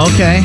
[0.00, 0.42] Okay.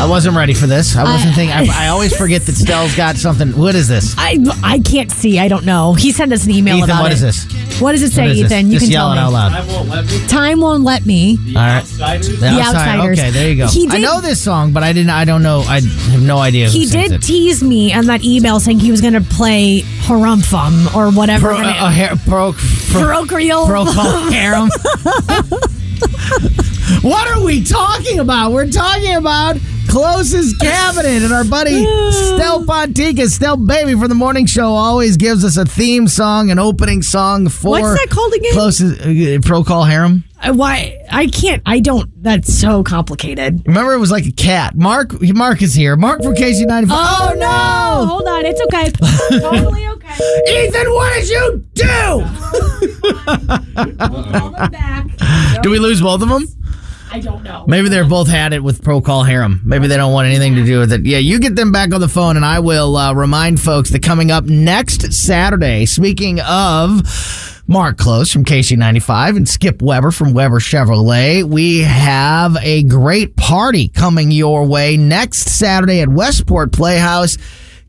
[0.00, 0.96] I wasn't ready for this.
[0.96, 1.54] I wasn't thinking.
[1.56, 3.50] I, I always forget that Stell's got something.
[3.58, 4.14] What is this?
[4.16, 5.38] I I can't see.
[5.38, 5.92] I don't know.
[5.94, 7.14] He sent us an email Ethan, about what it.
[7.16, 7.80] is this?
[7.80, 8.52] What does it say, What is this?
[8.52, 8.66] Ethan?
[8.68, 9.36] You Just can yell tell it me.
[9.36, 9.52] out loud.
[9.52, 10.26] I won't let me.
[10.28, 11.38] Time won't let me.
[11.48, 11.78] All right.
[11.78, 12.40] Outsiders.
[12.40, 12.60] The, outside.
[12.98, 13.18] Outsiders.
[13.18, 13.66] Okay, there you go.
[13.68, 15.10] He I did- know this song, but I didn't.
[15.10, 15.60] I don't know.
[15.62, 16.66] I have no idea.
[16.70, 17.22] Who He sings did it.
[17.26, 21.48] tease me on that email saying he was going to play Harumphum or whatever.
[21.48, 22.52] Pro, her uh, name- uh, hair, pro,
[22.90, 23.66] pro, Parochial.
[23.66, 24.70] Procol Harum.
[27.02, 28.52] what are we talking about?
[28.52, 29.56] We're talking about
[29.88, 35.44] Klose's Kabinet, and our buddy Stel Pontica, Stel Baby from the morning show, always gives
[35.44, 38.52] us a theme song, an opening song for What's that called again?
[38.52, 39.04] Klose's uh,
[39.40, 40.24] Procol Harum.
[40.40, 40.98] Uh, Why?
[41.10, 41.62] I can't.
[41.64, 42.10] I don't.
[42.22, 43.66] That's so complicated.
[43.66, 44.76] Remember, it was like a cat.
[44.76, 45.96] Mark, Mark is here.
[45.96, 47.30] Mark from KSHE ninety five.
[47.30, 48.06] Oh, no!
[48.06, 48.44] Hold on.
[48.44, 48.90] It's okay.
[49.40, 50.66] totally okay.
[50.66, 52.24] Ethan, what did you do?
[54.70, 55.62] Back.
[55.62, 56.44] Do we lose both of them?
[57.10, 57.64] I don't know.
[57.66, 59.60] Maybe they're both had it with Procol Harum.
[59.64, 61.06] Maybe they don't want anything to do with it.
[61.06, 64.02] Yeah, you get them back on the phone, and I will uh, remind folks that
[64.02, 70.58] coming up next Saturday, speaking of Mark Klose from KSHE95 and Skip Weber from Weber
[70.58, 77.38] Chevrolet, we have a great party coming your way next Saturday at Westport Playhouse.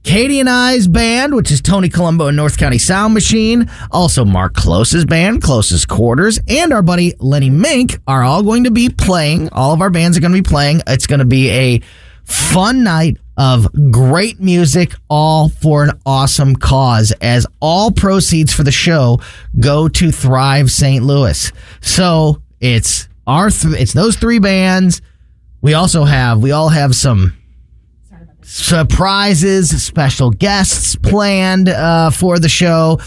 [0.04, 4.54] Katie and I's band, which is Tony Colombo and North County Sound Machine, also Mark
[4.54, 9.50] Klose's band, Close's Quarters, and our buddy Lenny Mink are all going to be playing.
[9.52, 10.82] All of our bands are going to be playing.
[10.88, 11.82] It's going to be a
[12.24, 18.72] fun night of great music, all for an awesome cause, as all proceeds for the
[18.72, 19.20] show
[19.60, 21.04] go to Thrive St.
[21.04, 21.52] Louis.
[21.82, 25.02] So it's our, th- it's those three bands.
[25.62, 27.36] We also have, we all have some
[28.50, 33.00] surprises, special guests planned uh, for the show,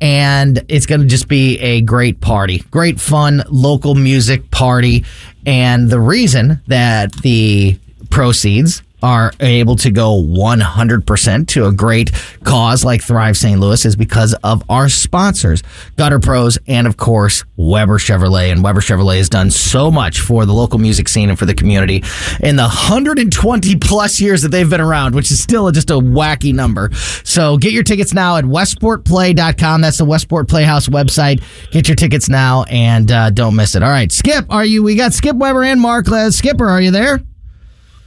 [0.00, 5.04] and it's going to just be a great party, great fun local music party.
[5.46, 7.78] And the reason that the
[8.10, 12.10] proceeds are able to go 100% to a great
[12.44, 13.58] cause like Thrive St.
[13.60, 15.62] Louis is because of our sponsors,
[15.96, 18.52] Gutter Pros, and of course, Weber Chevrolet.
[18.52, 21.54] And Weber Chevrolet has done so much for the local music scene and for the
[21.54, 22.02] community
[22.40, 26.52] in the 120 plus years that they've been around, which is still just a wacky
[26.52, 26.90] number.
[27.24, 29.80] So get your tickets now at westportplay.com.
[29.80, 31.42] That's the Westport Playhouse website.
[31.70, 33.82] Get your tickets now and uh, don't miss it.
[33.82, 34.82] All right, Skip, are you?
[34.82, 36.06] We got Skip Weber and Mark.
[36.30, 37.20] Skipper, are you there?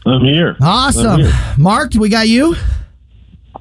[0.05, 0.55] I'm here.
[0.61, 1.07] Awesome.
[1.07, 1.33] I'm here.
[1.57, 2.55] Mark, we got you?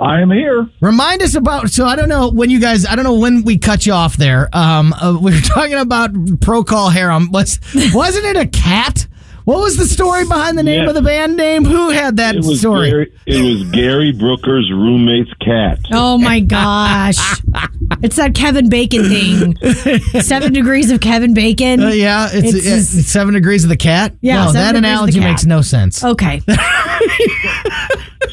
[0.01, 0.69] I am here.
[0.81, 1.71] Remind us about.
[1.71, 2.87] So I don't know when you guys.
[2.87, 4.49] I don't know when we cut you off there.
[4.53, 7.31] Um, uh, we were talking about Procol Harum.
[7.31, 7.61] Was
[7.95, 9.07] wasn't it a cat?
[9.45, 10.89] What was the story behind the name Yeah.
[10.91, 11.65] of the band name?
[11.65, 12.91] Who had that It story?
[12.91, 15.81] Gary, it was Gary Brooker's roommate's cat.
[15.93, 17.19] Oh my gosh.
[18.03, 19.57] it's that Kevin Bacon thing.
[20.21, 21.81] Seven degrees of Kevin Bacon.
[21.83, 24.15] Uh, yeah, it's, It's it's, just- Seven Degrees of the Cat.
[24.21, 26.05] Yeah, no, that Degrees of the analogy makes no sense.
[26.05, 26.41] Okay.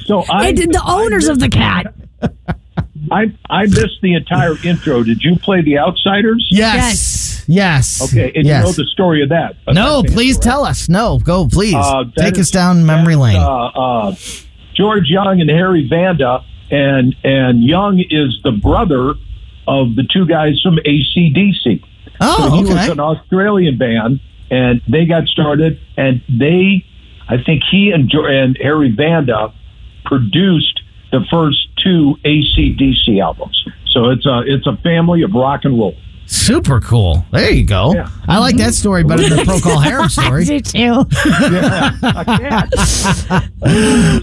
[0.06, 1.94] So I, And the owners of the cat.
[3.12, 5.03] I, I missed the entire intro.
[5.03, 6.47] Did you play The Outsiders?
[6.52, 8.02] Yes, yes.
[8.02, 8.62] Okay, and yes.
[8.62, 9.56] you know the story of that.
[9.68, 10.44] of no, that please correct?
[10.44, 10.90] tell us.
[10.90, 11.75] No, go, please.
[11.75, 13.38] Uh, that Take us down memory lane.
[13.38, 14.16] Uh, uh,
[14.74, 19.13] George Young and Harry Vanda, and and Young is the brother
[19.69, 21.81] of the two guys from ACDC.
[22.19, 24.19] oh, so he was an Australian band,
[24.50, 26.84] and they got started, and they,
[27.30, 29.53] I think he and, and Harry Vanda
[30.06, 30.81] produced
[31.12, 33.63] the first two ACDC albums.
[33.91, 35.96] So it's a it's a family of rock and roll.
[36.25, 37.25] Super cool.
[37.31, 37.94] There you go.
[37.96, 38.08] Yeah.
[38.28, 40.46] I like that story better than the Procol Harum I story.
[40.46, 41.06] do too.
[41.52, 41.91] yeah,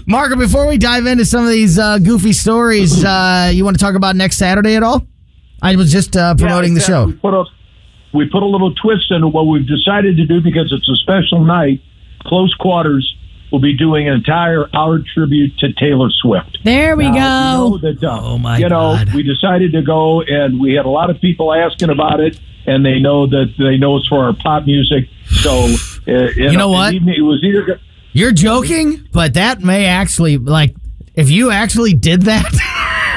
[0.07, 3.83] Marco, before we dive into some of these uh, goofy stories, uh, you want to
[3.83, 5.05] talk about next Saturday at all?
[5.61, 7.05] I was just uh, promoting Yeah, the show.
[7.07, 7.43] We put a
[8.13, 11.43] we put a little twist into what we've decided to do because it's a special
[11.43, 11.81] night.
[12.21, 13.15] Close quarters.
[13.51, 16.57] We'll be doing an entire hour tribute to Taylor Swift.
[16.65, 17.75] There we Now, go.
[17.77, 18.63] you know that, uh, Oh, my god.
[18.63, 19.13] You know, God.
[19.13, 22.85] we decided to go, and we had a lot of people asking about it, and
[22.85, 25.07] they know that they know it's for our pop music.
[25.27, 25.51] So,
[26.07, 26.93] uh, you, know what?
[26.93, 27.79] It, it was either
[28.11, 30.75] You're joking, but that may actually, like,
[31.15, 32.66] if you actually did that, I'm telling you.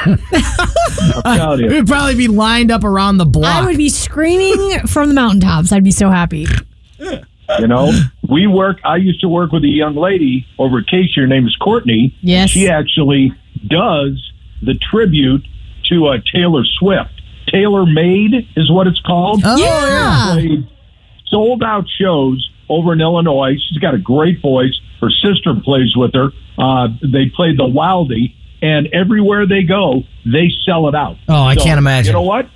[1.69, 3.53] we'd probably be lined up around the block.
[3.55, 5.71] I would be screaming from the mountaintops.
[5.71, 6.45] I'd be so happy.
[6.99, 7.91] You know,
[8.29, 8.77] we work.
[8.85, 11.15] I used to work with a young lady over at KSHE.
[11.17, 12.15] Her name is Courtney.
[12.21, 12.49] Yes.
[12.51, 13.33] She actually
[13.67, 14.31] does
[14.61, 15.43] the tribute
[15.89, 17.09] to uh, Taylor Swift.
[17.47, 19.41] Taylor Made is what it's called.
[19.43, 20.33] oh, Yeah.
[20.33, 20.67] Played
[21.27, 23.55] sold out shows over in Illinois.
[23.69, 24.79] She's got a great voice.
[25.01, 26.29] Her sister plays with her.
[26.57, 31.17] Uh, they played the Wildey, and everywhere they go, they sell it out.
[31.27, 32.11] Oh, I can't imagine.
[32.11, 32.49] You know what?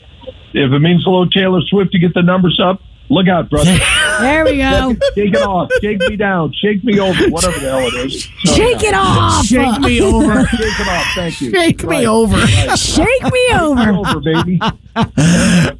[0.53, 3.77] If it means a little Taylor Swift to get the numbers up, look out, brother.
[4.15, 4.95] There we go.
[5.13, 5.69] Shake it off.
[5.81, 6.53] Shake me down.
[6.53, 7.29] Shake me over.
[7.29, 8.23] Whatever the hell it is.
[8.23, 9.45] So, Shake it off.
[9.45, 10.45] Shake me over.
[10.47, 11.05] Shake it off.
[11.15, 11.51] Thank you.
[11.51, 12.37] Shake me over.
[12.37, 12.63] Right.
[12.63, 12.77] over.
[12.77, 13.89] Shake me over.
[13.91, 14.59] Over, baby.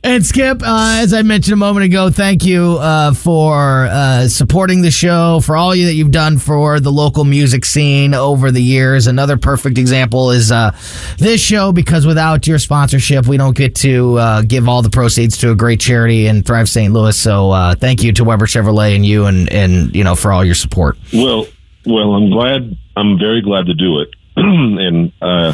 [0.04, 4.82] And Skip, uh, as I mentioned a moment ago, thank you uh, for uh, supporting
[4.82, 8.62] the show, for all you that you've done for the local music scene over the
[8.62, 9.08] years.
[9.08, 10.78] Another perfect example is uh,
[11.18, 15.38] this show, because without your sponsorship, we don't get to uh, give all the proceeds
[15.38, 16.92] to a great charity in Thrive St.
[16.92, 17.15] Louis.
[17.16, 20.44] So uh, thank you to Weber Chevrolet and you, and and you know for all
[20.46, 20.98] your support.
[21.14, 21.48] Well,
[21.86, 22.78] well, I'm glad.
[22.96, 24.10] I'm very glad to do it.
[24.38, 25.54] and uh,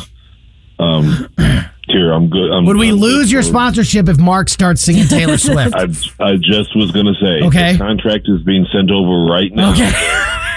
[0.80, 1.28] um,
[1.88, 2.52] here I'm good.
[2.52, 5.76] I'm, Would we I'm lose good your sponsorship if Mark starts singing Taylor Swift?
[5.76, 5.84] I,
[6.20, 7.74] I just was going to say, Okay.
[7.74, 9.72] the contract is being sent over right now.
[9.74, 9.92] Okay.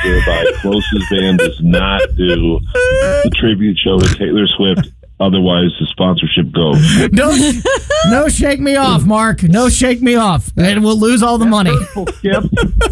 [0.04, 4.90] Whereby Klose's Band does not do the tribute show to Taylor Swift.
[5.20, 6.74] Otherwise, the sponsorship goes.
[7.12, 7.30] No,
[8.10, 9.42] no, shake me off, Mark.
[9.44, 11.70] No, shake me off, and we'll lose all the money.
[11.70, 12.44] Hurtful, Skip.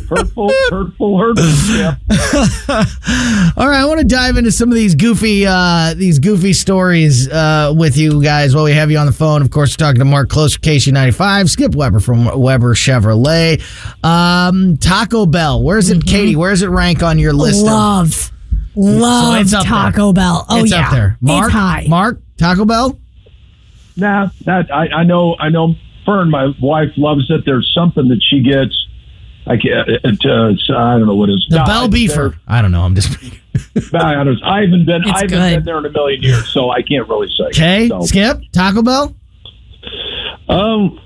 [0.08, 1.94] Hurtful, hurtful, hurtful, Skip.
[3.56, 7.28] All right, I want to dive into some of these goofy, uh, these goofy stories
[7.28, 9.42] uh, with you guys while we have you on the phone.
[9.42, 13.60] Of course, we're talking to Mark Klose, KSHE95, Skip Weber from Weber Chevrolet,
[14.04, 15.62] um, Taco Bell.
[15.62, 16.36] Where's it, Katie?
[16.36, 17.66] Where does it rank on your list?
[17.66, 18.31] of-
[18.74, 19.00] Love.
[19.00, 20.46] Love it's up Taco Bell.
[20.48, 20.86] Oh, it's yeah.
[20.86, 21.18] up there.
[21.20, 21.86] Mark, it's high.
[21.88, 22.98] Mark, Taco Bell.
[23.96, 25.36] Nah, that I, I know.
[25.38, 25.74] I know.
[26.06, 27.42] Fern, my wife, loves it.
[27.44, 28.76] There's something that she gets.
[29.46, 29.88] I can't.
[29.88, 31.46] It, uh, I don't know what it is.
[31.48, 32.36] The No, Bell I- Beefer.
[32.48, 32.82] I don't know.
[32.82, 33.12] I'm just
[33.94, 35.02] I, don't- I haven't been.
[35.02, 35.54] It's I haven't good.
[35.56, 37.44] been there in a million years, so I can't really say.
[37.44, 37.88] okay.
[37.88, 39.14] So, Skip Taco Bell.
[40.48, 40.98] Um,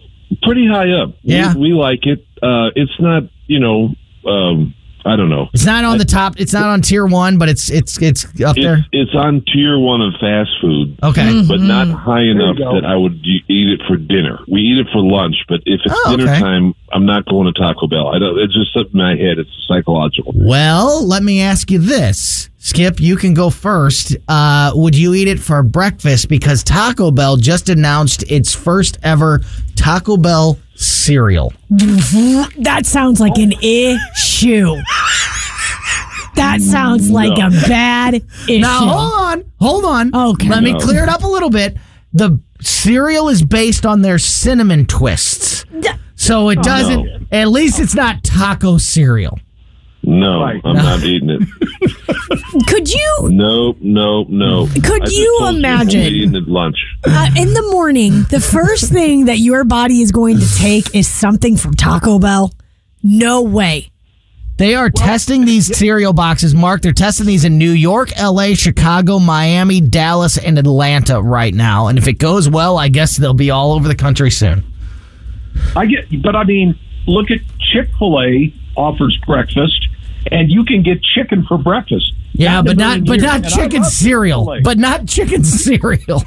[0.43, 1.15] pretty high up.
[1.23, 1.55] Yeah.
[1.55, 2.25] we, we like it.
[2.43, 3.95] Uh, it's not, you know,
[4.31, 4.75] um,
[5.07, 5.49] I don't know.
[5.55, 6.39] It's not on the top.
[6.41, 8.79] It's not on tier one, but it's it's it's up there.
[8.79, 10.99] It's, it's on tier one of fast food.
[11.03, 11.43] Okay.
[11.47, 14.41] but not high enough that I would eat it for dinner.
[14.49, 16.41] We eat it for lunch, but if it's Oh, dinner okay.
[16.41, 18.09] time, I'm not going to Taco Bell.
[18.09, 18.39] I don't.
[18.39, 19.39] It's just up in my head.
[19.39, 20.33] It's psychological.
[20.35, 22.51] Well, let me ask you this.
[22.59, 24.17] Skip, you can go first.
[24.27, 26.29] Uh, would you eat it for breakfast?
[26.29, 29.41] Because Taco Bell just announced its first ever
[29.77, 31.53] Taco Bell cereal.
[31.71, 32.63] Mm-hmm.
[32.63, 34.77] That sounds like an issue.
[36.37, 38.61] That sounds like a bad issue.
[38.61, 39.53] Now, hold on.
[39.61, 40.15] Hold on.
[40.33, 40.49] Okay.
[40.49, 41.77] Let me clear it up a little bit.
[42.13, 45.65] The cereal is based on their cinnamon twists.
[46.15, 47.19] So it oh, doesn't, no.
[47.31, 49.39] at least it's not taco cereal.
[50.07, 50.61] No, Right.
[50.65, 52.67] I'm not eating it.
[52.69, 54.67] Could you, No, no, no.
[54.83, 56.77] Could I you imagine- I'm eating at lunch?
[57.05, 61.09] uh, in the morning, the first thing that your body is going to take is
[61.09, 62.53] something from Taco Bell?
[63.03, 63.91] No way.
[64.59, 66.81] They are testing these cereal boxes, Mark.
[66.81, 71.89] They're testing these in New York, LA, Chicago, Miami, Dallas, and Atlanta right now.
[71.89, 74.65] And if it goes well, I guess they'll be all over the country soon.
[75.75, 79.89] I get, but I mean, look at Chick Fil A offers breakfast,
[80.31, 82.13] and you can get chicken for breakfast.
[82.33, 84.45] Yeah, in but not but not And I chicken cereal.
[84.45, 84.61] Chick-fil-A.
[84.63, 86.23] But not chicken cereal.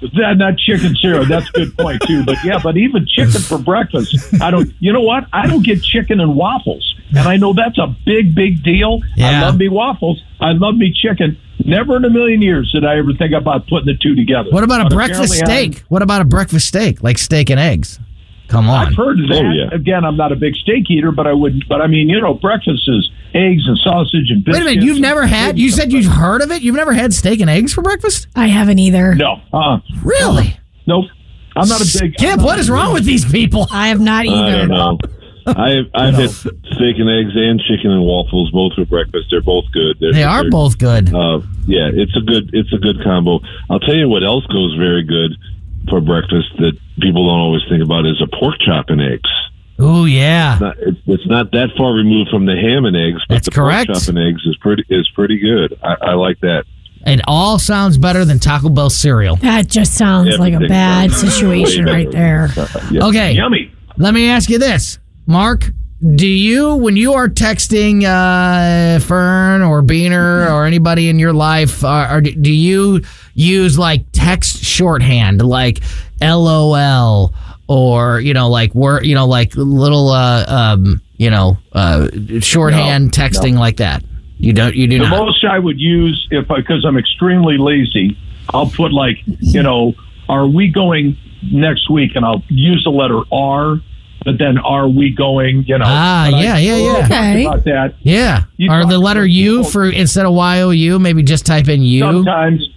[0.00, 1.26] That, not chicken cereal.
[1.26, 2.24] That's a good point too.
[2.24, 4.72] But yeah, but even chicken for breakfast, I don't.
[4.78, 5.26] You know what?
[5.32, 9.00] I don't get chicken and waffles, and I know that's a big, big deal.
[9.16, 9.30] Yeah.
[9.30, 10.22] I love me waffles.
[10.40, 11.36] I love me chicken.
[11.64, 14.50] Never in a million years did I ever think about putting the two together.
[14.50, 15.84] What about a But breakfast apparently steak?
[15.88, 17.98] What about a breakfast steak like steak and eggs?
[18.48, 18.86] Come on.
[18.86, 19.44] I've heard of oh, that.
[19.44, 19.74] Oh, yeah.
[19.74, 21.68] Again, I'm not a big steak eater, but I would.
[21.68, 24.64] But I mean, you know, breakfast is eggs and sausage and biscuits.
[24.66, 26.62] Wait a minute, you've never had you said you've heard of it?
[26.62, 28.26] You've never had steak and eggs for breakfast?
[28.34, 29.14] I haven't either.
[29.14, 29.40] no.
[29.52, 30.58] Uh, Really?
[30.86, 31.06] nope.
[31.56, 32.02] I'm not a big.
[32.04, 33.66] I'm Kip, not what a is big- wrong with these people?
[33.70, 34.36] I have not either.
[34.36, 34.66] I either.
[34.66, 34.98] don't know.
[35.46, 39.28] I've I've had steak and eggs and chicken and waffles both for breakfast.
[39.30, 39.96] They're both good.
[39.98, 41.12] They're, They are they're- both good.
[41.12, 43.40] Uh, yeah, it's a good it's a good combo.
[43.70, 45.32] I'll tell you what else goes very good
[45.88, 49.30] for breakfast that people don't always think about is a pork chop and eggs.
[49.78, 50.58] Oh yeah.
[50.60, 53.52] Not, it's, it's not that far removed from the ham and eggs, but That's the
[53.52, 53.88] correct.
[53.88, 55.78] pork chop and eggs is pretty is pretty good.
[55.82, 56.64] I, I like that.
[57.06, 59.36] It all sounds better than Taco Bell cereal.
[59.36, 62.48] That just sounds like a bad sounds situation right there.
[62.56, 63.06] Uh, yeah.
[63.06, 63.32] Okay.
[63.32, 63.72] Yummy.
[63.96, 65.70] Let me ask you this, Mark.
[66.14, 71.82] Do you, when you are texting uh, Fern or Beaner or anybody in your life,
[71.82, 73.00] uh, or do you
[73.34, 75.80] use like text shorthand, like
[76.20, 77.34] LOL,
[77.68, 82.08] or you know, like word, you know, like little, uh, um, you know, uh,
[82.40, 84.02] shorthand No, texting like that?
[84.38, 84.74] You don't.
[84.74, 85.18] You do The not.
[85.26, 88.16] most I would use if because I'm extremely lazy,
[88.54, 89.94] I'll put like you know,
[90.28, 91.16] are we going
[91.52, 92.12] next week?
[92.14, 93.80] And I'll use the letter R,
[94.24, 95.64] but then are we going?
[95.66, 95.84] You know.
[95.86, 97.04] Ah, but I- yeah, yeah, yeah.
[97.04, 97.44] Okay.
[97.46, 97.94] About that.
[98.02, 98.44] yeah.
[98.56, 101.68] You Or the letter U people- for instead of Y O U, maybe just type
[101.68, 102.00] in U.
[102.00, 102.68] Sometimes,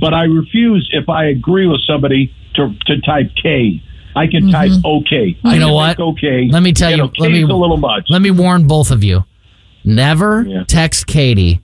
[0.00, 3.80] but I refuse if I agree with somebody to to type K
[4.16, 4.86] I can type mm-hmm.
[4.86, 5.36] okay.
[5.44, 5.98] I You know what?
[5.98, 6.48] Okay.
[6.50, 7.10] Let me tell you.
[7.18, 8.06] Let me a little much.
[8.08, 9.24] Let me warn both of you.
[9.84, 10.64] Never Yeah.
[10.66, 11.60] text Katie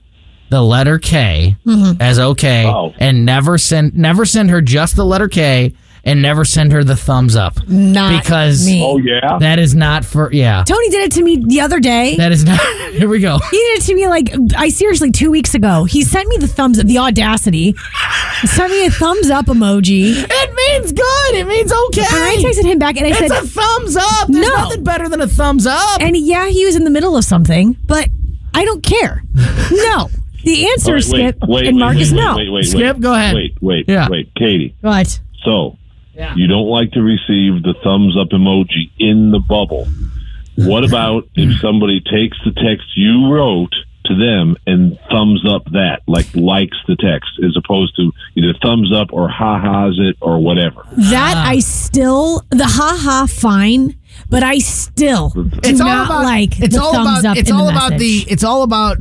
[0.49, 2.01] the letter K mm-hmm.
[2.01, 2.93] as okay, Oh.
[2.99, 6.95] and never send never send her just the letter K, and never send her the
[6.95, 8.83] thumbs up Not because me.
[8.83, 9.37] oh yeah.
[9.39, 10.63] that is not for yeah.
[10.65, 12.15] Tony did it to me the other day.
[12.17, 12.59] That is not.
[12.91, 13.37] Here we go.
[13.51, 15.83] He did it to me like I seriously two weeks ago.
[15.85, 17.75] He sent me the thumbs up, the audacity.
[18.41, 21.35] He sent me a thumbs up emoji, It means good.
[21.35, 22.01] It means okay.
[22.07, 24.27] I texted him back and I it's said, a thumbs up.
[24.27, 24.55] There's No.
[24.55, 26.01] nothing better than a thumbs up.
[26.01, 28.09] and yeah, he was in the middle of something, but
[28.53, 29.23] I don't care.
[29.71, 30.09] No,
[30.43, 32.35] the answer, All right, Skip wait, wait, and wait, Marcus, wait, no.
[32.35, 33.35] Wait, wait, Skip, wait, go ahead.
[33.35, 34.09] Wait, wait, Yeah.
[34.09, 34.75] wait, Katie.
[34.81, 35.19] What?
[35.45, 35.77] So,
[36.13, 36.35] Yeah.
[36.35, 39.87] you don't like to receive the thumbs up emoji in the bubble.
[40.55, 43.73] What about if somebody takes the text you wrote
[44.05, 48.91] to them and thumbs up that, like likes the text, as opposed to either thumbs
[48.93, 50.83] up or ha ha's it or whatever?
[50.97, 51.49] That Ah.
[51.49, 53.95] I still the ha ha fine,
[54.29, 57.37] but I still do it's all not about like it's the all thumbs about up
[57.37, 58.97] it's in all the about the it's all about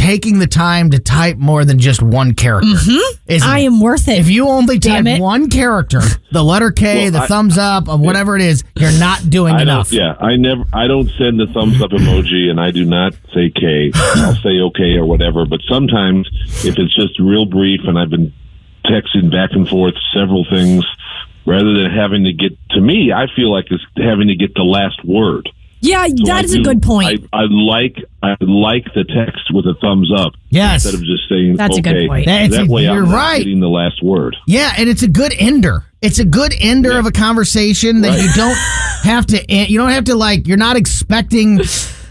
[0.00, 2.66] taking the time to type more than just one character.
[2.70, 3.18] Mm-hmm.
[3.28, 3.66] Isn't I it?
[3.66, 4.18] am worth it.
[4.18, 5.20] If you only Damn type it.
[5.22, 6.00] one character,
[6.32, 9.54] the letter K, Well, the I- thumbs up, or whatever it is, you're not doing
[9.56, 9.92] I enough.
[9.92, 10.64] Yeah, I never.
[10.72, 13.90] I don't send the thumbs up emoji, and I do not say K.
[13.94, 15.44] I'll say okay or whatever.
[15.44, 16.26] But sometimes,
[16.64, 18.32] if it's just real brief, and I've been
[18.86, 20.84] texting back and forth several things,
[21.46, 24.62] rather than having to get to me, I feel like it's having to get the
[24.62, 25.48] last word.
[25.80, 27.26] Yeah, So that I is a good point.
[27.32, 27.96] I, I like.
[28.22, 30.84] I like the text with a thumbs up Yes.
[30.84, 32.26] instead of just saying That's a good point.
[32.26, 33.38] That's that a- way, you're I'm not right.
[33.38, 34.36] getting the last word.
[34.46, 35.84] Yeah, and it's a good ender.
[36.02, 38.22] It's a good ender of a conversation that Right.
[38.22, 38.56] you don't
[39.04, 39.44] have to.
[39.70, 40.46] You don't have to like.
[40.46, 41.60] You're not expecting.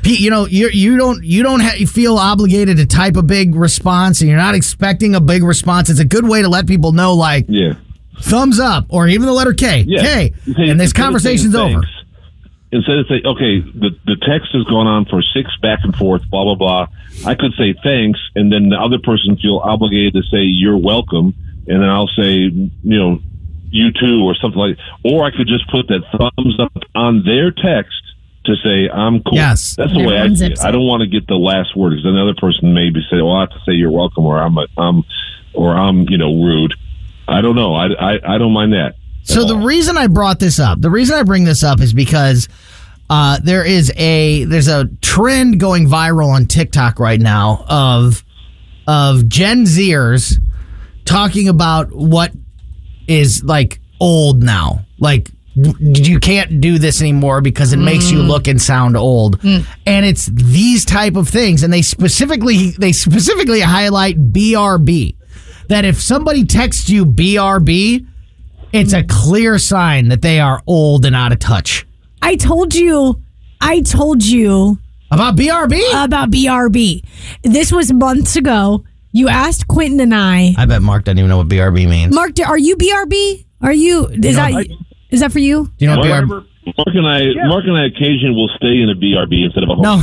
[0.04, 3.54] You know, you you don't you don't ha- you feel obligated to type a big
[3.54, 5.90] response, and you're not expecting a big response.
[5.90, 7.74] It's a good way to let people know, like Yeah.
[8.22, 9.84] thumbs up, or even the letter K.
[9.88, 10.02] Yeah.
[10.02, 11.86] K, and this conversation's saying over.
[12.72, 15.96] Thanks, Instead of saying, okay, the, the text has gone on for six back and
[15.96, 16.88] forth, blah, blah, blah.
[17.26, 21.34] I could say thanks, and then the other person feel obligated to say you're welcome,
[21.68, 23.20] and then I'll say, you know,
[23.72, 27.52] you too, or something like Or I could just put that thumbs up on their
[27.52, 28.02] text
[28.46, 29.36] to say, I'm cool.
[29.36, 29.76] Yes.
[29.76, 30.64] That's the way I Everyone see it.
[30.64, 33.42] I don't want to get the last word because another person maybe say, well, I
[33.42, 35.04] have to say you're welcome, or I'm, a, I'm,
[35.54, 36.74] or I'm, you know, rude.
[37.28, 37.76] I don't know.
[37.76, 38.96] I, I, I don't mind that.
[39.24, 42.48] So the reason I brought this up, the reason I bring this up is because
[43.10, 48.24] uh, there is a there's a trend going viral on TikTok right now of
[48.88, 50.40] of Gen Zers
[51.06, 52.32] talking about what
[53.08, 58.48] is like old now, like you can't do this anymore because it makes you look
[58.48, 59.44] and sound old.
[59.44, 65.16] And it's these type of things and they specifically they specifically highlight brb
[65.68, 68.06] that if somebody texts you brb
[68.74, 71.86] it's a clear sign that they are old and out of touch.
[72.22, 73.22] I told you,
[73.62, 74.78] I told you
[75.12, 76.04] About BRB?
[76.04, 77.04] about BRB.
[77.44, 78.84] This was months ago.
[79.12, 80.54] You asked Quentin and I.
[80.58, 82.14] I bet Mark doesn't even know what BRB means.
[82.14, 83.46] Mark, are you BRB?
[83.62, 84.08] Are you?
[84.08, 84.68] Is that I-
[85.10, 85.66] is that for you?
[85.78, 86.46] Do you know what BRB?
[86.66, 89.70] Mark, Mark and I, Mark and I, occasionally will stay in a BRB instead of
[89.70, 89.96] a No.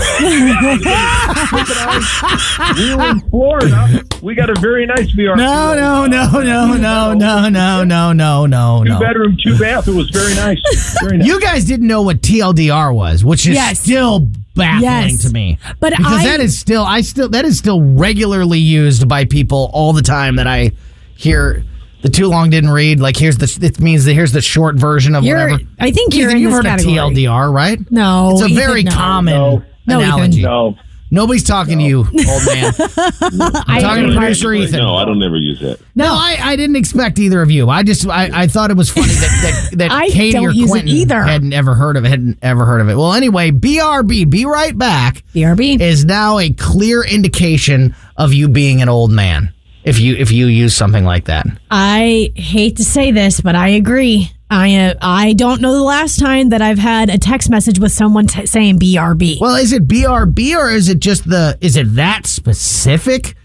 [2.77, 4.03] we were in Florida.
[4.23, 5.37] We got a very nice VR.
[5.37, 9.87] No, no, no, no, no, no, no, no, no, no, Two bedroom, two bath.
[9.87, 10.61] It was very nice.
[11.03, 11.27] Very nice.
[11.27, 13.81] You guys didn't know what TLDR was, which is Yes.
[13.81, 15.23] still baffling Yes.
[15.25, 15.59] to me.
[15.79, 19.71] But because I- that is still I still that is still regularly used by people
[19.73, 20.73] all the time that I
[21.17, 21.65] hear
[22.03, 23.01] the too long didn't read.
[23.01, 25.39] Like here's the it means that here's the short version of You're.
[25.51, 25.63] whatever.
[25.81, 26.99] I think you're Ethan, in you've this heard category.
[26.99, 27.79] of TLDR, right?
[27.91, 28.91] No, It's a Ethan, very no.
[28.93, 29.63] common No.
[29.89, 30.43] No, analogy.
[30.43, 30.77] no.
[31.09, 32.73] Nobody's talking to you, old man.
[32.81, 34.17] I'm talking to agree.
[34.17, 34.81] producer Ethan.
[34.81, 35.79] No, I don't ever use that.
[35.95, 37.69] No, I, I didn't expect either of you.
[37.71, 40.67] I just I, I thought it was funny that that, that I Katie don't or
[40.67, 41.23] Quentin either.
[41.23, 42.09] hadn't ever heard of it.
[42.09, 42.97] Hadn't ever heard of it.
[42.97, 45.81] Well, anyway, BRB, be right back, BRB.
[45.81, 49.53] is now a clear indication of you being an old man.
[49.87, 53.69] If you if you use something like that, I hate to say this, but I
[53.69, 54.33] agree.
[54.51, 57.93] I uh, I don't know the last time that I've had a text message with
[57.93, 59.41] someone t- saying BRB.
[59.41, 63.37] well, is it BRB or is it just the is it that specific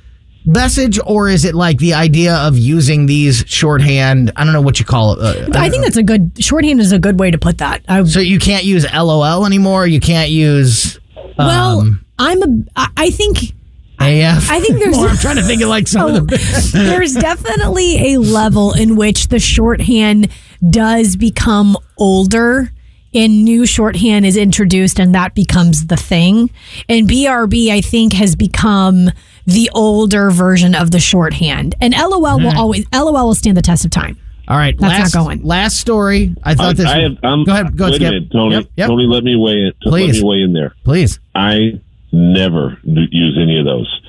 [0.44, 4.32] message or is it like the idea of using these shorthand?
[4.36, 5.56] I don't know what you call it.
[5.56, 7.84] Uh, I think that's a good shorthand is a good way to put that.
[7.88, 8.20] I, so.
[8.20, 9.86] You can't use LOL anymore.
[9.86, 11.00] You can't use
[11.38, 12.66] well, um, I'm a.
[12.98, 13.54] I think
[14.02, 14.50] AF.
[14.50, 16.72] I think there's- Or I'm trying to think of like some of oh, the.
[16.74, 20.30] there's definitely a level in which the shorthand
[20.70, 22.72] does become older
[23.14, 26.50] and new shorthand is introduced and that becomes the thing.
[26.88, 29.10] And BRB, I think, has become
[29.46, 31.76] the older version of the shorthand.
[31.82, 32.58] And LOL will hmm.
[32.58, 34.18] always LOL will stand the test of time.
[34.48, 35.44] All right, That's last, not going.
[35.44, 36.36] Last story.
[36.44, 36.86] I I, thought this.
[36.86, 37.78] I have, I'm, go ahead.
[37.78, 38.08] Go ahead, wait Skip.
[38.08, 38.56] a minute, Tony.
[38.56, 38.88] Yep, yep.
[38.90, 39.76] Tony, let me weigh it.
[39.86, 40.76] Let me weigh in there.
[40.84, 41.20] Please.
[41.34, 41.80] I
[42.12, 44.02] never use any of those.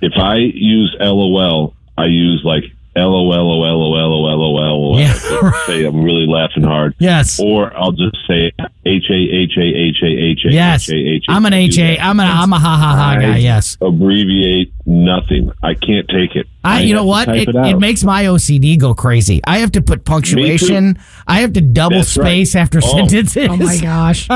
[0.00, 2.64] If I use LOL, I use like
[2.96, 5.12] LOL, lol lol lol Yeah.
[5.66, 6.94] Say I'm really laughing hard.
[6.98, 7.40] Yes.
[7.40, 8.52] Or I'll just say
[8.86, 10.52] H A H A H A H A.
[10.52, 10.88] Yes.
[10.88, 11.32] H A H A.
[11.32, 11.96] I'm an I do HA.
[11.96, 12.04] that.
[12.04, 13.38] I'm a ha ha ha guy.
[13.38, 13.76] Yes.
[13.80, 15.50] Abbreviate nothing.
[15.62, 16.46] I can't take it.
[16.62, 17.28] I, you know what?
[17.28, 19.40] It, it, it makes my OCD go crazy.
[19.44, 20.98] I have to put punctuation.
[21.26, 22.26] I have to double That's right.
[22.46, 22.96] space after Oh.
[22.96, 23.48] sentences.
[23.50, 24.28] Oh my gosh.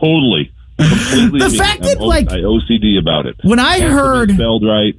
[0.00, 0.51] Totally.
[0.78, 1.58] Completely The me.
[1.58, 3.36] fact I'm that, like- I OCD about it.
[3.42, 4.98] When I Has to be heard spelled right.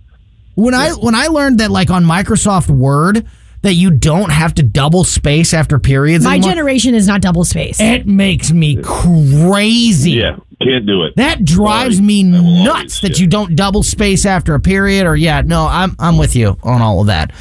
[0.56, 3.26] when I when I learned that like on Microsoft Word
[3.64, 6.24] that you don't have to double space after periods.
[6.26, 7.80] My anymore, generation is not double space.
[7.80, 10.12] It makes me crazy.
[10.12, 11.16] Yeah, can't do it.
[11.16, 12.06] That drives Sorry.
[12.06, 15.96] me I nuts that you don't double space after a period or yeah, no, I'm
[15.98, 17.32] I'm with you on all of that.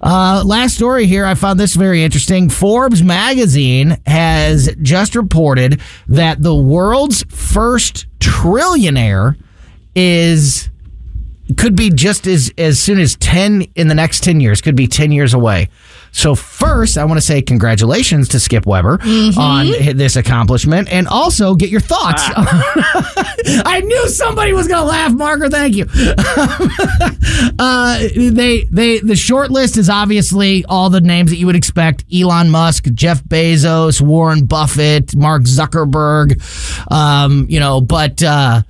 [0.00, 2.48] Uh, last story here, I found this very interesting.
[2.48, 9.36] Forbes magazine has just reported that the world's first trillionaire
[9.94, 10.70] is
[11.56, 14.86] could be just as as soon as 10 in the next 10 years could be
[14.86, 15.68] 10 years away.
[16.12, 18.98] So first i want to say congratulations to skip weber
[19.36, 22.22] on this accomplishment and also get your thoughts.
[22.36, 25.86] I knew somebody was going to laugh marker thank you.
[27.58, 32.04] Uh, they they the short list is obviously all the names that you would expect.
[32.12, 36.40] Elon musk jeff bezos warren buffett mark zuckerberg
[36.90, 38.62] um, you know but uh,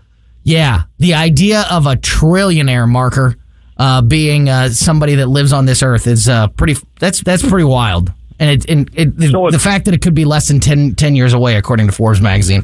[0.47, 3.35] yeah, the idea of a trillionaire marker
[3.79, 6.77] uh, being uh, somebody that lives on this earth is uh, pretty.
[7.01, 10.15] That's that's pretty wild, and it, and it the, So the fact that it could
[10.15, 12.63] be less than 10, 10 years away, according to Forbes magazine.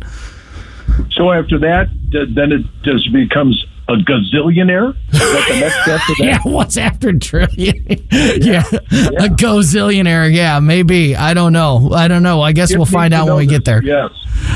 [1.10, 4.94] So after that, then it just becomes a gazillionaire.
[5.12, 6.24] Is that the next step to that?
[6.24, 7.84] Yeah, what's after trillion?
[7.88, 10.32] yeah, a gazillionaire.
[10.32, 11.16] Yeah, maybe.
[11.16, 11.90] I don't know.
[11.92, 12.40] I don't know.
[12.40, 13.58] I guess we'll find out when we this.
[13.58, 13.82] get there.
[13.82, 14.10] Yes.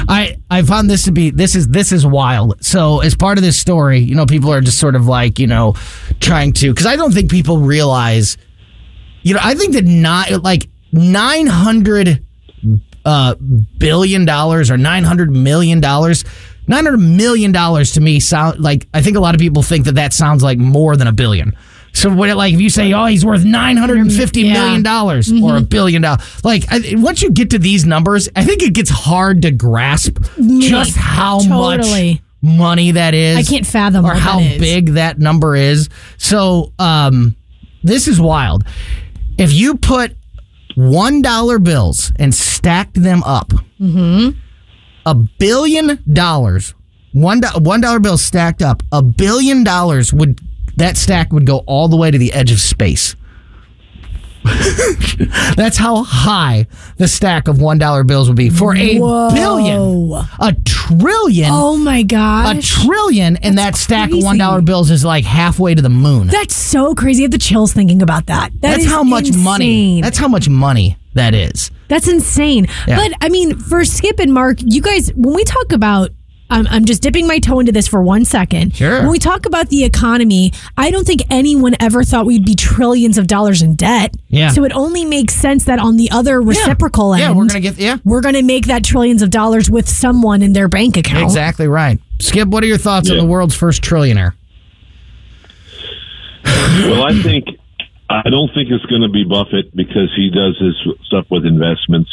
[0.09, 2.65] I I found this to be this is this is wild.
[2.65, 5.47] So as part of this story, you know, people are just sort of like you
[5.47, 5.75] know
[6.21, 8.37] trying to because I don't think people realize,
[9.23, 12.25] you know, I think that not like nine hundred
[13.05, 13.35] uh,
[13.79, 16.25] billion dollars or nine hundred million dollars.
[16.69, 19.85] Nine hundred million dollars to me sound like I think a lot of people think
[19.87, 21.57] that that sounds like more than a billion.
[21.93, 24.53] So what, like if you say, oh, he's worth nine hundred and fifty Yeah.
[24.55, 28.45] million dollars or a billion dollars, like I, once you get to these numbers, I
[28.45, 30.19] think it gets hard to grasp
[30.59, 32.13] just how Totally.
[32.15, 33.39] much money that is.
[33.39, 34.61] I can't fathom or what how that is.
[34.61, 35.89] big that number is.
[36.19, 37.35] So um,
[37.83, 38.65] this is wild.
[39.39, 40.15] If you put
[40.75, 43.53] one dollar bills and stacked them up,
[45.07, 46.75] a billion dollars,
[47.13, 50.41] one one dollar bill stacked up, a billion dollars would
[50.77, 53.17] that stack would go all the way to the edge of space.
[55.57, 56.67] That's how high
[56.99, 59.31] the stack of one dollar bills would be for a Whoa.
[59.35, 64.21] billion, a trillion, Oh my god, a trillion, and that stack crazy.
[64.21, 66.29] of one dollar bills is like halfway to the moon.
[66.29, 67.23] That's so crazy.
[67.23, 68.51] I have the chills thinking about that.
[68.61, 70.01] That That's how much money.
[70.01, 71.71] That's how much money that is.
[71.89, 72.67] That's insane.
[72.89, 72.97] Yeah.
[72.97, 76.11] But I mean, for Skip and Mark, you guys, when we talk about,
[76.49, 78.77] I'm, I'm just dipping my toe into this for one second.
[78.77, 79.01] Sure.
[79.01, 83.19] When we talk about the economy, I don't think anyone ever thought we'd be trillions
[83.19, 84.15] of dollars in debt.
[84.29, 84.51] Yeah.
[84.51, 87.79] So it only makes sense that on the other reciprocal end, Yeah, we're gonna get
[87.79, 87.97] yeah.
[88.05, 91.25] we're going to make that trillions of dollars with someone in their bank account.
[91.25, 91.99] Exactly right.
[92.21, 94.33] Skip, what are your thoughts on the world's first trillionaire?
[96.45, 97.49] Well, I think
[98.09, 102.11] I don't think it's going to be Buffett because he does his stuff with investments.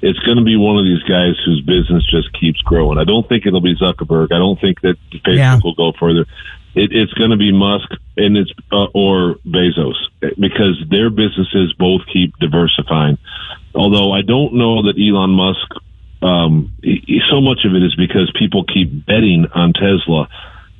[0.00, 2.98] It's going to be one of these guys whose business just keeps growing.
[2.98, 4.32] I don't think it'll be Zuckerberg.
[4.32, 5.60] I don't think that Facebook Yeah.
[5.62, 6.26] will go further.
[6.74, 12.02] It, it's going to be Musk and it's uh, or Bezos because their businesses both
[12.12, 13.18] keep diversifying.
[13.74, 15.68] Although I don't know that Elon Musk.
[16.22, 20.28] Um, he, so much of it is because people keep betting on Tesla.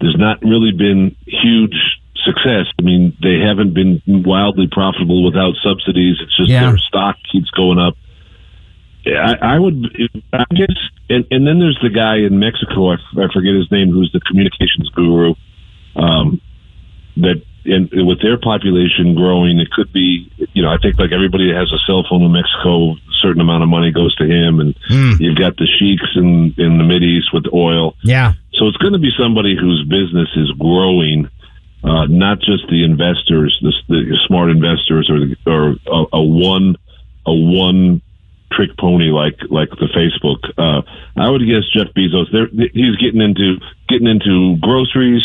[0.01, 1.75] There's not really been huge
[2.25, 2.67] success.
[2.79, 6.17] I mean, they haven't been wildly profitable without subsidies.
[6.21, 6.69] It's just Yeah.
[6.71, 7.95] their stock keeps going up.
[9.05, 9.85] I, I would,
[10.33, 10.77] I guess,
[11.11, 12.91] and, and then there's the guy in Mexico.
[12.91, 15.35] I, f- I forget his name, who's the communications guru.
[15.97, 16.41] Um,
[17.17, 21.51] that and with their population growing, it could be, you know, I think like everybody
[21.53, 24.59] that has a cell phone in Mexico, a certain amount of money goes to him,
[24.61, 24.75] and
[25.21, 27.95] you've got the sheiks in in the Mid East with oil.
[28.03, 28.33] Yeah.
[28.55, 31.29] So it's going to be somebody whose business is growing,
[31.85, 36.77] uh, not just the investors, the, the smart investors, or the, or a, a one
[37.27, 38.01] a one
[38.53, 40.39] trick pony like like the Facebook.
[40.59, 40.83] Uh,
[41.17, 42.29] I would guess Jeff Bezos.
[42.75, 43.57] He's getting into
[43.89, 45.23] getting into groceries.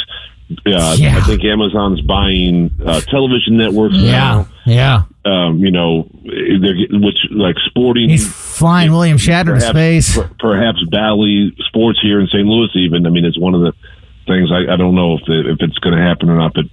[0.65, 1.17] Uh, Yeah.
[1.17, 5.03] I think Amazon's buying uh, television networks Yeah, yeah.
[5.25, 8.09] Um, you know, they're getting, which like sporting.
[8.09, 10.15] He's flying William Shatner to space.
[10.15, 12.45] per- perhaps Bally Sports here in St.
[12.45, 12.69] Louis.
[12.75, 13.73] Even I mean, it's one of the
[14.27, 16.67] things I, I don't know if the, if it's going to happen or not, but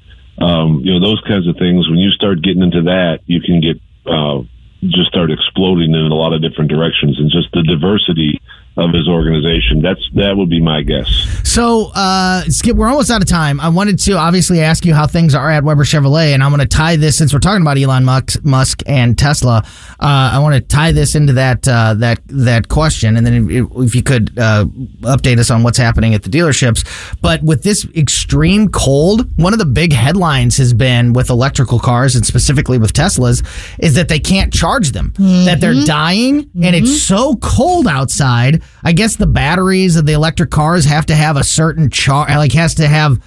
[0.45, 1.89] um, you know those kinds of things.
[1.89, 4.43] When you start getting into that, you can get uh,
[4.83, 8.43] just start exploding in a lot of different directions, and just the diversity
[8.77, 9.83] of his organization.
[9.83, 11.09] That's that would be my guess.
[11.45, 13.61] So, uh, Skip, we're almost out of time.
[13.61, 16.61] I wanted to obviously ask you how things are at Weber Chevrolet, and I'm going
[16.61, 19.63] to tie this since we're talking about Elon Musk, Musk and Tesla.
[20.01, 23.67] Uh, I want to tie this into that uh, that that question, and then if,
[23.77, 24.65] if you could uh,
[25.03, 26.85] update us on what's happening at the dealerships.
[27.21, 32.17] But with this extreme cold, one of the big headlines has been with electrical cars
[32.17, 33.45] and specifically with Teslas
[33.79, 38.63] is that they can't charge them, that they're dying, and it's so cold outside.
[38.83, 42.53] I guess the batteries of the electric cars have to have a certain char, like
[42.53, 43.21] has to have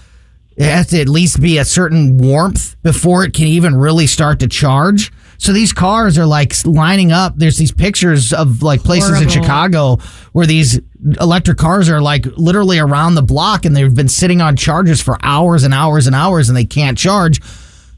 [0.58, 4.40] it has to at least be a certain warmth before it can even really start
[4.40, 5.12] to charge.
[5.38, 7.34] So these cars are like lining up.
[7.38, 9.98] There's these pictures of like places in Chicago
[10.32, 10.80] where these
[11.22, 15.20] electric cars are like literally around the block and they've been sitting on chargers for
[15.22, 17.40] hours and hours and hours and they can't charge.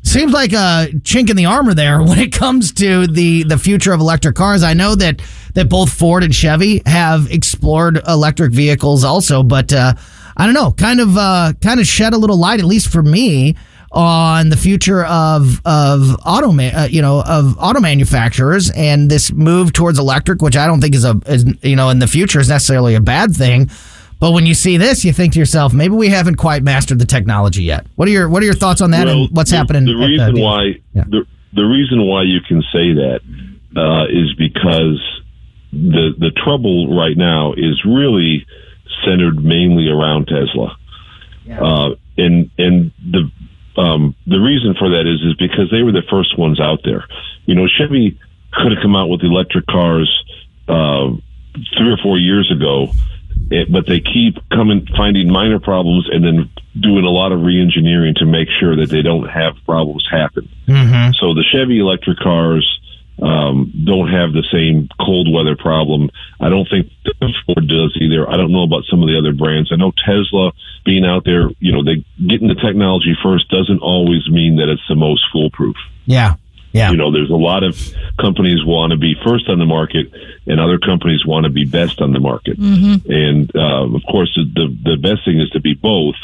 [0.09, 3.93] Seems like a chink in the armor there when it comes to the the future
[3.93, 4.63] of electric cars.
[4.63, 5.21] I know that
[5.53, 9.93] that both Ford and Chevy have explored electric vehicles also, but uh,
[10.35, 13.03] I don't know, kind of uh, kind of shed a little light, at least for
[13.03, 13.55] me,
[13.91, 19.31] on the future of of auto ma- uh, you know of auto manufacturers and this
[19.31, 22.39] move towards electric, which I don't think is a is, you know in the future
[22.39, 23.69] is necessarily a bad thing.
[24.19, 27.05] But when you see this, you think to yourself, maybe we haven't quite mastered the
[27.05, 27.85] technology yet.
[27.95, 29.85] What are your What are your thoughts on that Well, and what's the, happening?
[29.85, 31.03] The reason dealer- why Yeah.
[31.07, 33.21] the the reason why you can say that
[33.75, 35.01] uh, is because
[35.71, 38.45] the the trouble right now is really
[39.05, 40.75] centered mainly around Tesla,
[41.61, 43.31] uh, and and the
[43.81, 47.05] um, the reason for that is is because they were the first ones out there.
[47.45, 48.17] You know, Chevy
[48.51, 50.11] could have come out with electric cars
[50.67, 51.09] uh,
[51.77, 52.91] three or four years ago,
[53.51, 56.49] it, but they keep coming finding minor problems and then
[56.79, 60.47] doing a lot of re-engineering to make sure that they don't have problems happen.
[60.67, 61.15] Mhm.
[61.15, 62.65] So the Chevy electric cars
[63.21, 66.09] um, don't have the same cold weather problem.
[66.39, 66.89] I don't think
[67.45, 68.29] Ford does either.
[68.29, 69.71] I don't know about some of the other brands.
[69.73, 70.51] I know Tesla
[70.85, 74.87] being out there, you know, they getting the technology first doesn't always mean that it's
[74.87, 75.75] the most foolproof.
[76.05, 76.35] Yeah,
[76.71, 77.75] yeah, You know, there's a lot of
[78.19, 80.11] companies want to be first on the market,
[80.45, 82.57] and other companies want to be best on the market.
[83.09, 86.15] And uh, of course, the the best thing is to be both.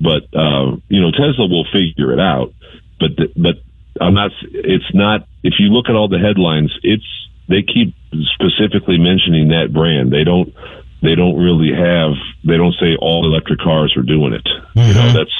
[0.00, 2.54] But uh, you know, Tesla will figure it out.
[2.98, 3.56] But the, but
[4.00, 4.30] I'm not.
[4.42, 5.26] It's not.
[5.42, 7.04] If you look at all the headlines, it's
[7.48, 7.94] they keep
[8.34, 10.12] specifically mentioning that brand.
[10.12, 10.54] They don't.
[11.02, 12.12] They don't really have.
[12.44, 14.46] They don't say all electric cars are doing it.
[14.74, 15.32] You know, that's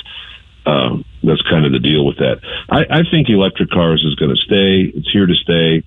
[0.66, 2.40] um, that's kind of the deal with that.
[2.68, 4.92] I, I think electric cars is going to stay.
[4.96, 5.85] It's here to stay.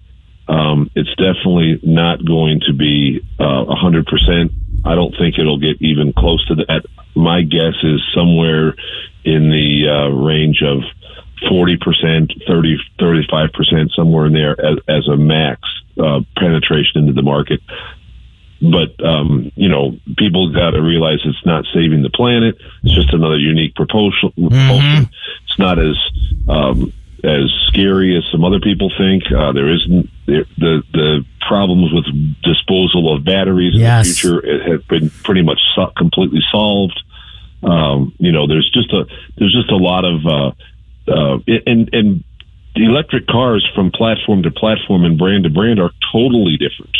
[0.47, 4.51] Um, it's definitely not going to be uh, a hundred percent.
[4.85, 6.85] I don't think it'll get even close to that.
[7.15, 8.75] My guess is somewhere
[9.23, 10.83] in the uh, range of
[11.49, 15.61] 40%, 30, 35%, somewhere in there as, as a max
[15.97, 17.61] uh, penetration into the market.
[18.71, 22.55] But, um, you know, people got to realize it's not saving the planet.
[22.83, 24.31] It's just another unique propulsion.
[24.31, 25.09] propulsion.
[25.45, 25.97] It's not as,
[26.47, 26.93] um,
[27.25, 29.23] as scary as some other people think.
[29.31, 32.05] Uh, there isn't the, the the problems with
[32.41, 34.05] disposal of batteries Yes.
[34.07, 37.01] in the future it have been pretty much so- completely solved.
[37.63, 39.05] Um, you know, there's just a
[39.37, 40.51] there's just a lot of uh,
[41.11, 42.23] uh, and and
[42.75, 46.95] the electric cars from platform to platform and brand to brand are totally different.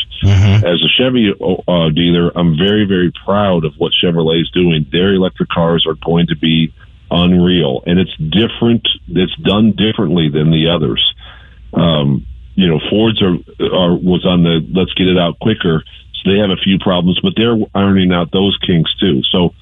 [0.63, 4.85] As a Chevy uh, dealer, I'm very very proud of what Chevrolet is doing.
[4.91, 6.73] Their electric cars are going to be
[7.11, 8.87] unreal, and it's different.
[9.09, 11.03] It's done differently than the others.
[11.73, 15.83] Um, you know, Fords are, are was on the let's get it out quicker,
[16.13, 19.21] so they have a few problems, but they're ironing out those kinks too.
[19.31, 19.53] So,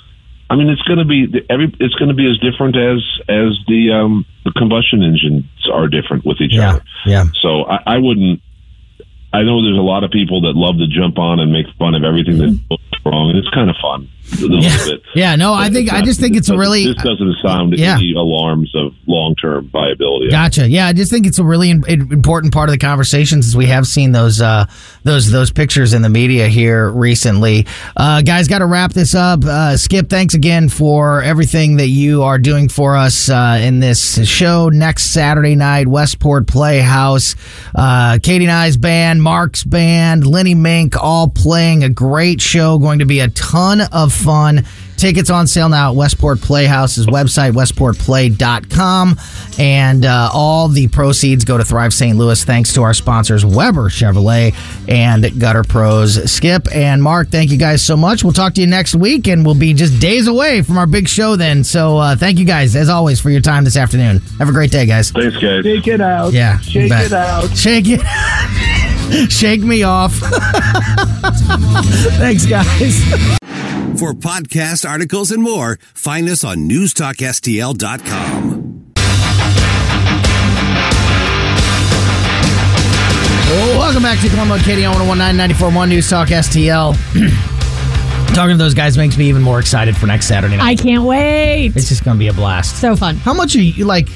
[0.51, 3.57] I mean, it's going to be every it's going to be as different as as
[3.67, 6.83] the um, the combustion engines are different with each yeah, other.
[7.05, 7.23] yeah.
[7.41, 8.41] So I, I wouldn't.
[9.33, 11.95] I know there's a lot of people that love to jump on and make fun
[11.95, 14.77] of everything that's wrong, and it's kind of fun a little Yeah.
[14.85, 15.01] bit.
[15.15, 17.95] Yeah, no, I think it's I just think it's really This doesn't sound Yeah.
[17.95, 20.29] any alarms of long term viability.
[20.29, 20.69] Gotcha.
[20.69, 23.87] Yeah, I just think it's a really important part of the conversation since we have
[23.87, 24.65] seen those uh,
[25.03, 27.65] those those pictures in the media here recently.
[27.97, 29.43] Uh, guys, got to wrap this up.
[29.43, 34.25] Uh, Skip, thanks again for everything that you are doing for us uh, in this
[34.29, 37.35] show next Saturday night, Westport Playhouse.
[37.75, 42.77] Uh, Katie and I's band, Mark's band, Lenny Mink, all playing a great show.
[42.79, 44.65] Going to be a ton of fun.
[45.01, 49.17] Tickets on sale now at Westport Playhouse's website, westportplay.com.
[49.57, 52.15] And uh, all the proceeds go to Thrive St.
[52.15, 54.53] Louis thanks to our sponsors, Weber Chevrolet
[54.87, 56.31] and Gutter Pros.
[56.31, 58.23] Skip and Mark, thank you guys so much.
[58.23, 61.07] We'll talk to you next week, and we'll be just days away from our big
[61.07, 61.63] show then.
[61.63, 64.19] So uh, thank you guys, as always, for your time this afternoon.
[64.37, 65.09] Have a great day, guys.
[65.09, 65.63] Thanks, guys.
[65.63, 66.31] Shake it out.
[66.31, 66.59] Yeah.
[66.59, 67.07] Shake bet.
[67.07, 67.57] it out.
[67.57, 68.01] Shake it.
[69.31, 70.13] Shake me off.
[72.19, 73.31] Thanks, guys.
[74.01, 78.93] For podcast articles and more, find us on newstalkstl.com.
[83.45, 86.95] Well, welcome back to Colombo and Katie on 1019 News Talk STL.
[88.33, 90.65] Talking to those guys makes me even more excited for next Saturday night.
[90.65, 91.75] I can't wait.
[91.75, 92.81] it's just going to be a blast.
[92.81, 93.17] So fun.
[93.17, 94.07] How much are you like?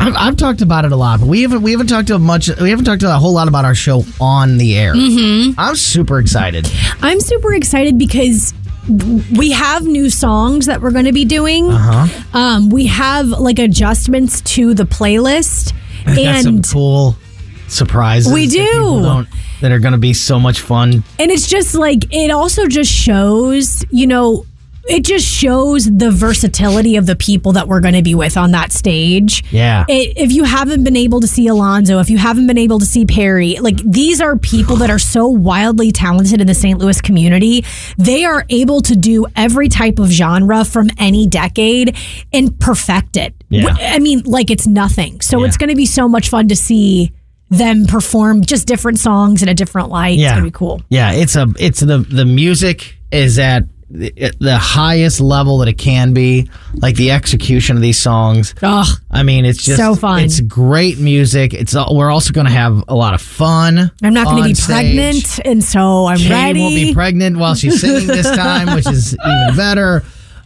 [0.00, 2.48] I've, I've talked about it a lot, but we haven't we haven't talked to much.
[2.60, 4.94] We haven't talked a whole lot about our show on the air.
[4.94, 5.58] Mm-hmm.
[5.58, 6.70] I'm super excited.
[7.02, 8.54] I'm super excited because
[8.88, 11.68] we have new songs that we're going to be doing.
[11.70, 12.38] Uh-huh.
[12.38, 15.72] Um, we have like adjustments to the playlist,
[16.06, 17.16] Got some and cool
[17.68, 18.32] surprises.
[18.32, 18.64] We do.
[19.02, 19.28] don't-
[19.60, 21.02] that are going to be so much fun.
[21.18, 24.46] and it's just like it also just shows, you know.
[24.88, 28.52] It just shows the versatility of the people that we're going to be with on
[28.52, 29.44] that stage.
[29.52, 29.84] Yeah.
[29.88, 32.86] It, if you haven't been able to see Alonzo, if you haven't been able to
[32.86, 36.78] see Perry, like these are people that are so wildly talented in the St.
[36.78, 37.64] Louis community.
[37.98, 41.94] They are able to do every type of genre from any decade
[42.32, 43.34] and perfect it.
[43.50, 43.76] Yeah.
[43.78, 45.20] I mean, like it's nothing.
[45.20, 45.46] So Yeah.
[45.48, 47.12] it's going to be so much fun to see
[47.50, 50.14] them perform just different songs in a different light.
[50.14, 50.30] It's Yeah.
[50.32, 50.82] going to be cool.
[50.88, 55.78] Yeah, it's a it's the the music is at the the highest level that it
[55.78, 56.48] can be.
[56.74, 58.54] Like the execution of these songs.
[58.62, 58.86] Ugh.
[59.10, 60.22] I mean, it's just So fun.
[60.24, 61.54] It's great music.
[61.54, 63.90] It's all, we're also going to have a lot of fun.
[64.02, 64.66] I'm not going to be stage.
[64.66, 66.60] pregnant, and so I'm Katie ready.
[66.60, 70.02] won't be pregnant while she's singing this time, which is even better.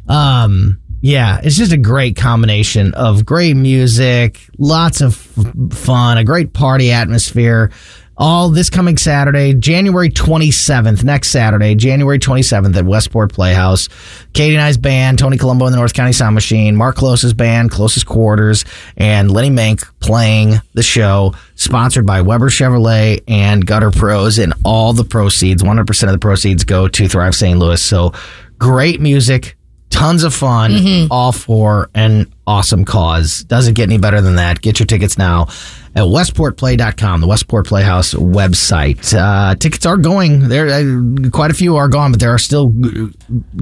[0.08, 6.22] Um, yeah, it's just a great combination of great music, lots of f- fun, a
[6.24, 7.72] great party atmosphere.
[8.18, 13.88] All this coming Saturday, January 27th, next Saturday, January 27th at Westport Playhouse.
[14.34, 17.70] Katie and I's band, Tony Colombo and the North County Sound Machine, Mark Klose's band,
[17.70, 18.66] Closest Quarters,
[18.98, 24.38] and Lenny Mink playing the show, sponsored by Weber Chevrolet and Gutter Pros.
[24.38, 27.58] And all the proceeds, 100% of the proceeds go to Thrive St.
[27.58, 27.82] Louis.
[27.82, 28.12] So
[28.58, 29.56] great music,
[29.88, 31.06] tons of fun, mm-hmm.
[31.10, 33.44] all for an awesome cause.
[33.44, 34.60] Doesn't get any better than that.
[34.60, 35.46] Get your tickets now
[35.94, 39.12] at westportplay.com, the Westport Playhouse website.
[39.16, 40.48] Uh, tickets are going.
[40.48, 43.10] There, uh, quite a few are gone, but there are still g-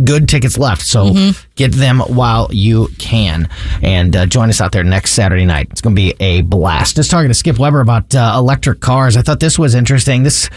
[0.05, 0.83] good tickets left.
[0.83, 3.49] So get them while you can,
[3.83, 5.69] and uh, join us out there next Saturday night.
[5.73, 6.97] It's going to be a blast.
[6.97, 9.17] Just talking to Skip Weber about uh, electric cars.
[9.17, 10.23] I thought this was interesting.
[10.23, 10.49] This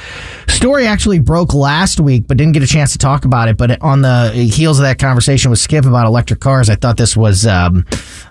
[0.48, 3.58] story actually broke last week, but didn't get a chance to talk about it.
[3.58, 7.18] But on the heels of that conversation with Skip about electric cars, I thought this
[7.18, 7.84] was um,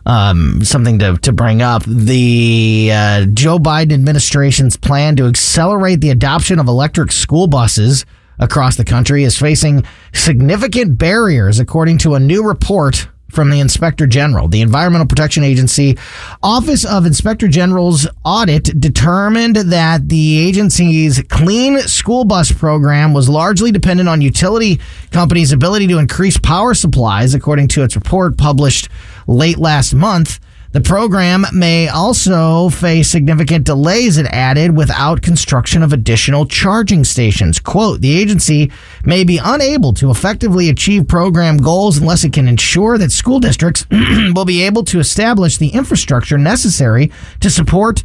[0.07, 1.83] um, something to, to bring up.
[1.85, 8.05] The uh, Joe Biden administration's plan to accelerate the adoption of electric school buses
[8.39, 14.07] across the country is facing significant barriers, according to a new report from the Inspector
[14.09, 14.47] General.
[14.47, 15.97] The Environmental Protection Agency
[16.43, 23.73] Office of Inspector General's audit determined that the agency's clean school bus program was largely
[23.73, 24.79] dependent on utility
[25.11, 28.91] companies' ability to increase power supplies, according to its report published
[29.27, 30.39] late last month.
[30.73, 37.61] The program may also face significant delays, it added, without construction of additional charging stations.
[37.61, 38.73] Quote, the agency
[39.05, 43.85] may be unable to effectively achieve program goals unless it can ensure that school districts
[43.91, 48.03] will be able to establish the infrastructure necessary to support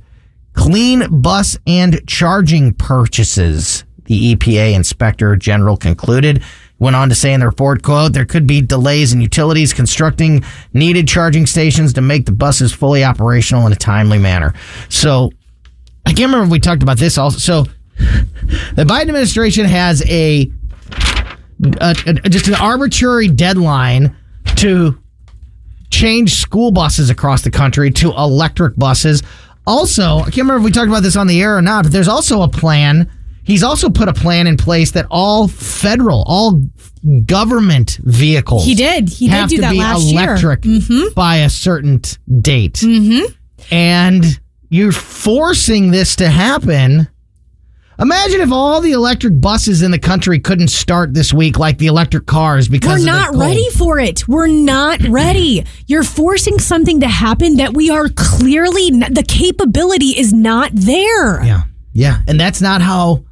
[0.52, 3.86] clean bus and charging purchases.
[4.06, 6.44] The EPA Inspector General concluded.
[6.80, 10.44] Went on to say in the report, quote, there could be delays in utilities constructing
[10.74, 14.54] needed charging stations to make the buses fully operational in a timely manner.
[14.90, 15.32] So
[16.06, 17.40] I can't remember if we talked about this also.
[17.40, 17.66] So
[18.76, 20.52] the Biden administration has a,
[21.82, 24.16] a, a just an arbitrary deadline
[24.58, 25.02] to
[25.90, 29.24] change school buses across the country to electric buses.
[29.66, 31.92] Also, I can't remember if we talked about this on the air or not, but
[31.92, 33.12] there's also a plan.
[33.48, 36.62] He's also put a plan in place that all federal, all
[37.26, 39.08] government vehicles He did.
[39.08, 40.36] He did do that be last year.
[40.58, 40.94] Mm-hmm.
[40.94, 42.02] electric by a certain
[42.42, 42.74] date.
[42.74, 43.34] Mm-hmm.
[43.72, 44.26] And
[44.70, 47.08] you're forcing this to happen.
[48.00, 51.88] Imagine if all the electric buses in the country couldn't start this week like the
[51.88, 54.28] electric cars because We're not ready for it.
[54.28, 55.66] We're not ready.
[55.88, 61.44] You're forcing something to happen that we are clearly, n- the capability is not there.
[61.44, 61.62] Yeah.
[61.94, 62.20] Yeah.
[62.28, 63.24] And that's not how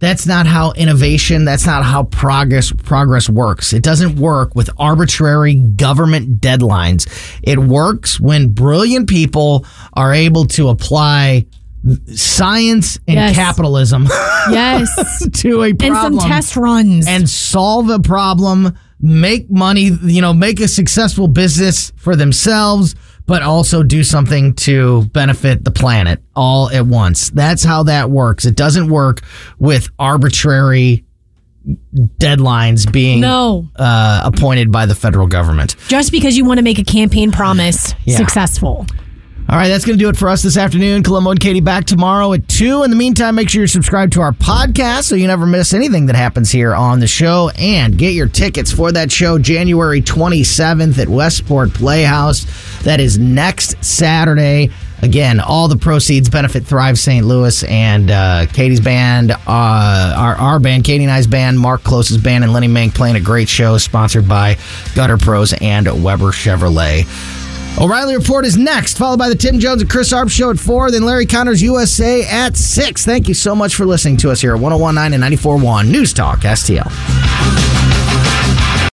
[0.00, 3.72] That's not how innovation, that's not how progress progress works.
[3.74, 7.06] It doesn't work with arbitrary government deadlines.
[7.42, 11.46] It works when brilliant people are able to apply
[12.14, 13.34] science and Yes.
[13.36, 14.04] capitalism
[14.50, 15.28] Yes.
[15.40, 17.06] to a problem and some test runs.
[17.06, 22.94] and solve a problem, make money, you know, make a successful business for themselves,
[23.30, 27.30] but also do something to benefit the planet all at once.
[27.30, 28.44] That's how that works.
[28.44, 29.20] It doesn't work
[29.56, 31.04] with arbitrary
[31.94, 33.68] deadlines being no.
[33.76, 35.76] uh, appointed by the federal government.
[35.86, 38.16] Just because you want to make a campaign promise Yeah.
[38.16, 38.84] successful.
[39.50, 41.02] All right, that's going to do it for us this afternoon.
[41.02, 42.84] Colombo and Katie back tomorrow at 2.
[42.84, 46.06] In the meantime, make sure you're subscribed to our podcast so you never miss anything
[46.06, 47.50] that happens here on the show.
[47.58, 52.46] And get your tickets for that show January 27th at Westport Playhouse.
[52.84, 54.70] That is next Saturday.
[55.02, 57.26] Again, all the proceeds benefit Thrive St.
[57.26, 62.18] Louis and uh, Katie's band, uh, our, our band, Katie and I's band, Mark Klose's
[62.18, 64.58] band, and Lenny Mink playing a great show sponsored by
[64.94, 67.39] Gutter Pros and Weber Chevrolet.
[67.80, 70.90] O'Reilly Report is next, followed by the Tim Jones and Chris Arp Show at 4,
[70.90, 73.06] then Larry Connors USA at 6.
[73.06, 76.40] Thank you so much for listening to us here at 1019 and 941 News Talk
[76.40, 77.89] STL.